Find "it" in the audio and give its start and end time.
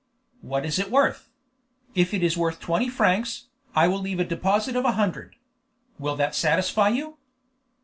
0.79-0.89, 2.11-2.23